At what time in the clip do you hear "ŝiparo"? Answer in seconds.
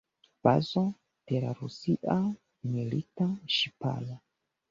3.59-4.19